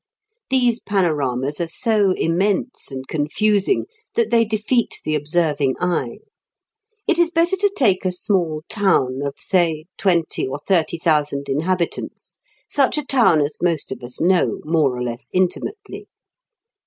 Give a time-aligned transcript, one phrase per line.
[0.49, 3.85] These panoramas are so immense and confusing
[4.15, 6.21] that they defeat the observing eye.
[7.07, 12.39] It is better to take a small town of, say, twenty or thirty thousand inhabitants
[12.67, 16.07] such a town as most of us know, more or less intimately.